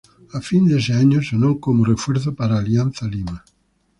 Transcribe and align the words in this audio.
A 0.37 0.41
fin 0.41 0.65
de 0.67 0.77
ese 0.79 0.93
año 0.93 1.21
sonó 1.21 1.59
como 1.59 1.85
refuerzo 1.85 2.33
para 2.33 2.57
Alianza 2.57 3.05
Lima. 3.05 3.45